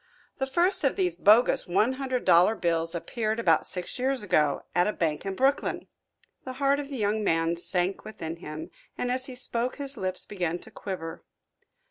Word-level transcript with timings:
The 0.39 0.47
first 0.47 0.83
of 0.83 0.95
these 0.95 1.15
bogus 1.15 1.67
one 1.67 1.93
hundred 2.01 2.25
dollar 2.25 2.55
bills 2.55 2.95
appeared 2.95 3.39
about 3.39 3.67
six 3.67 3.99
years 3.99 4.23
ago, 4.23 4.63
at 4.73 4.87
a 4.87 4.93
bank 4.93 5.27
in 5.27 5.35
Brooklyn." 5.35 5.85
The 6.43 6.53
heart 6.53 6.79
of 6.79 6.89
the 6.89 6.97
young 6.97 7.23
man 7.23 7.55
sank 7.55 8.03
within 8.03 8.37
him, 8.37 8.71
and 8.97 9.11
as 9.11 9.27
he 9.27 9.35
spoke 9.35 9.75
his 9.75 9.97
lips 9.97 10.25
began 10.25 10.57
to 10.57 10.71
quiver. 10.71 11.23